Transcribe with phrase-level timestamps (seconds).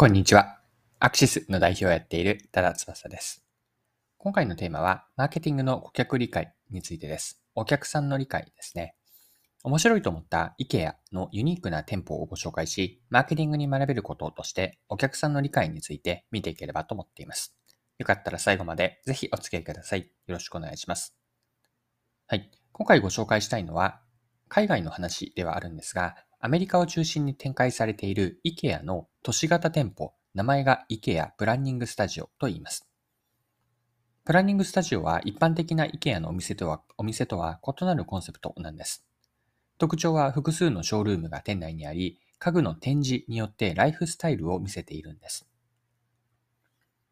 [0.00, 0.60] こんにちは。
[1.00, 3.44] アクシスの代表をやっている多田翼です。
[4.16, 7.42] 今回のテーマは、マーケティングの顧客理解についてです。
[7.56, 8.94] お客さんの理解ですね。
[9.64, 17.56] 面白いと思った IKEA のユニークな店舗をご紹介し、マーケティングに学べることとして、お客さんの理解について見ていければと思っています。
[17.98, 20.02] よかったら最後までぜひお付き合いください。
[20.02, 21.16] よろしくお願いします。
[22.28, 22.52] はい。
[22.70, 24.00] 今回ご紹介したいのは、
[24.46, 32.88] 海外の話ではあるんですが、アメリカを中心に展開されている IKEA の都市型店舗、名前が IKEA プランニングスタジオと言います。
[34.24, 39.04] プランニングスタジオは一般的な IKEA のお店とはお店とは異なるコンセプトなんです。
[39.76, 45.46] 特徴は複数のショールームが店内にあり、家具の展示によってライフスタイルを見せているんです。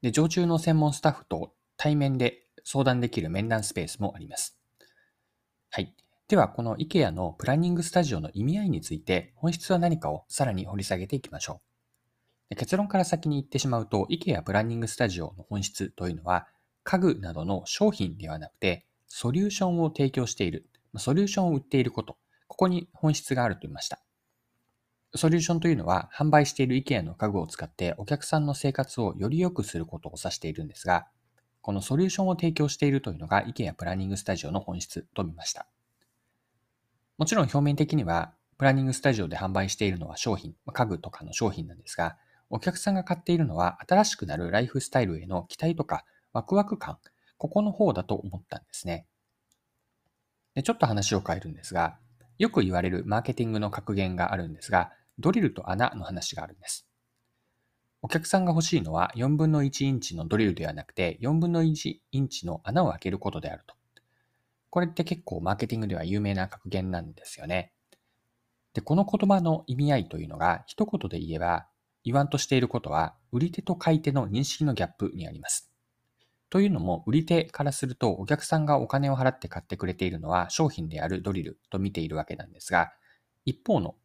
[0.01, 4.59] で常駐の専門スタッフと対面で相談できる面談スペースもあります。
[5.69, 5.95] はい。
[6.29, 11.66] では、この IKEA のプランニングスタジオの意味合いについて、本質は何かをさらに掘り下げていきましょう。
[12.55, 16.47] 結論から先に言ってしまうと、IKEA プランニングスタジオの本質というのは、
[16.85, 24.01] 家具などの商品ではなくて、ソリューションを提供している、ソリューションを売っていること、ここに本質があると言いました。
[25.17, 31.09] ソリューションというのは、販売している IKEA の家具を使ってお客さんの生活をより良くすることを指しているんですが、
[31.63, 35.67] このソリューションを提供しているというのが IKEA プランニングスタジオの本質と見ました。
[37.19, 42.17] もちろん表面的には、プランニングスタジオで販売しているのは商品、家具とかの商品なんですが、
[42.49, 46.99] お客さんが買っているのは新しくなるライフスタイルへの期待とかワクワク感、
[47.39, 49.07] ここの方だと思ったんですね。
[50.55, 51.99] でちょっと話を変えるんですが、
[52.39, 56.87] よく言われるマーケティングの格言があるんですが、ドリルと穴の話があるんです。
[58.03, 63.75] お客さんが欲しいのは4分の1インチのドリルではなくて4分の1インチの穴を開けることであると。
[64.71, 67.73] これって結構マーケティングでは有名な格言なんですよね。
[68.75, 71.67] で、この言葉の意味合いというのが一言で言えば
[72.07, 75.73] 言わんとしていることは売り手と買い手の認識のギャップにあります。
[76.51, 82.93] というのも、売り手からするとお客さんがお金を払って買ってくれているのは商品であるドリルと見ているわけなんですが、
[83.45, 83.97] 一方の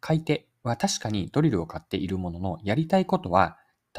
[0.00, 3.58] 買い手は確かにドリルを買っているもののやりたいことは、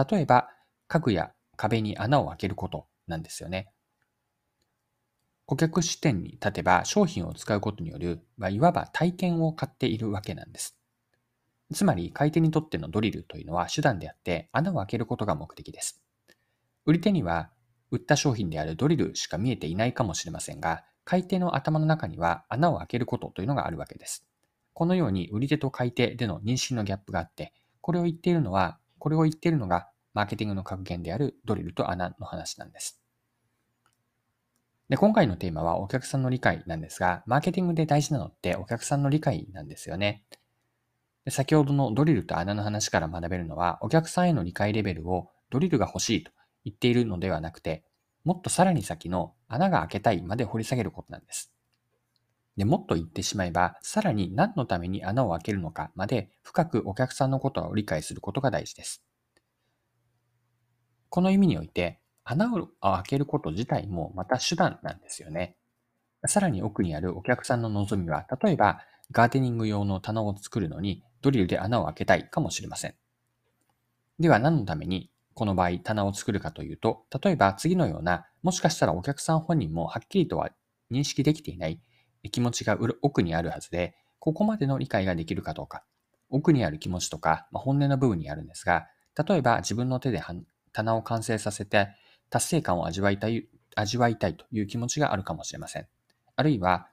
[0.10, 0.50] 例えば
[0.88, 3.74] 家具や壁に穴を開けることなんですよね。
[5.46, 10.78] 顧客視点に立てば商品を使うことによる、ま、いわば体験を買っているわけなんです。
[11.74, 16.02] つまり買い手にとってのドリルというのは手段であって穴を開けることが目的です。
[16.86, 17.50] 売り手には
[17.92, 24.26] 売った商品であるドリルしか見えていないかもしれませんが、買い手の頭の中には穴を開けることというのがあるわけです。
[24.74, 33.00] このように売り手と買い手での認識のギャップがあって、これを言っているのは、これを言っているのがマーケティングの格言であるドリルと穴の話なんです。
[34.90, 40.24] で、今回のテーマはお客さんの理解なんですが、マーケティングで大事なのってお客さんの理解なんですよね。
[41.26, 46.32] で先ほどのドリルと穴の話から学べるのは、お客さんへの理解レベルをドリルが欲しいと
[46.66, 47.86] 言っているのではなくて、
[48.26, 51.54] もっとさらに先の穴が開けたいまで掘り下げることなんです。
[52.58, 59.04] で、もっと言ってしまえば、さらに何のために穴を開けるのかまで深くお客さんのことを理解することが大事です。
[61.10, 65.58] この意味において、穴を開けること自体もまた手段なんですよね。
[66.26, 68.80] さらに奥にあるお客さんの望みは、例えば
[69.12, 72.96] ガーデニング用の棚を作るのにドリルで穴を開けたいかもしれません。
[74.20, 80.52] では何のためにこの場合棚を作るかというと、例えば次のような、もしかしたらお客さん本人もはっきりとは
[80.92, 81.82] 認識できていない
[82.32, 85.84] 気持ちが奥にあるはずで、ここまでの理解ができるかどうか、
[86.30, 88.88] 奥にある気持ちとか、まあ、本音の部分にあるんですが、
[89.28, 90.22] 例えば自分の手で
[90.72, 91.90] 棚を完成させて
[92.30, 95.88] 達成感を味わいたい、味わいたいという気持ちがあるかもしれません。
[96.36, 96.88] あるいは、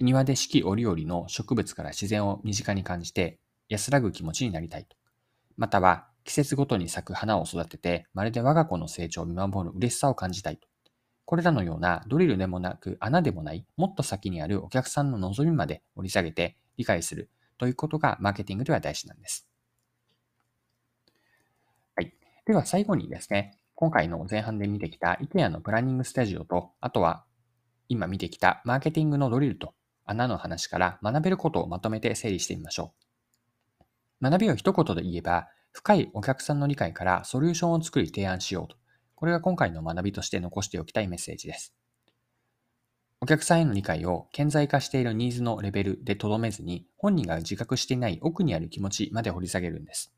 [0.00, 3.38] 庭で四季折々の植物から自然を身近に感じて
[3.72, 4.96] 安らぐ気持ちになりたいと。
[5.56, 10.68] または、季節ごとに咲く花を育てて、まるで我が子の成長を見守る嬉しさを感じたいと。
[11.24, 19.48] これらのようなドリルでもなく穴でもない、もっと先にあるお客さんの望みまで掘り下げて理解するということがマーケティングでは大事なんです。
[21.96, 22.12] はい。
[22.44, 27.24] では最後にですね、今回の前半で見てきた IKEA のプランニングスタジオと、あとは
[27.88, 29.74] 今見てきたマーケティングのドリルと
[30.04, 33.11] 穴の話から学べることをまとめて整理してみましょう。
[34.22, 38.76] 学びを一言で言えば、深いお客さんの理解からソリューションを作り提案しようと。
[39.16, 41.74] これが今回の学びとして残しておきたいメッセージです。
[43.20, 50.12] お客さんへの理解を顕在化しているニーズのレベルでとどめずに、本人が自覚していない奥にある気持ちまで掘り下げるんです。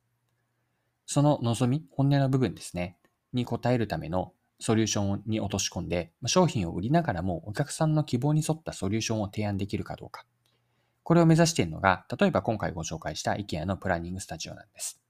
[1.06, 2.98] その望み、本音の部分ですね。
[3.32, 10.26] に応えるためのソリューションに落とし込んで、商品を売りながらもお客さんの希望に沿ったソリューションを提案できるかどうか。
[11.04, 15.00] これを目指しているのが、例えば今回ご紹介した IKEA のプランニングスタジオなんです。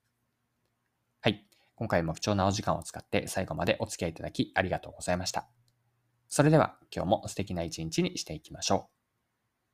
[1.20, 1.46] はい
[1.76, 5.48] 今回も不調なお時間を使って最後までお付き合いいただきありがとうございました。
[6.28, 8.93] それでは今日も素敵な一日にしていきましょう。